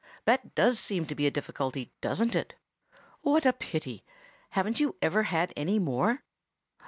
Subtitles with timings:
[0.25, 2.55] "That does seem to be a difficulty, doesn't it?
[3.21, 4.03] What a pity!
[4.49, 6.23] Haven't you ever had any more?"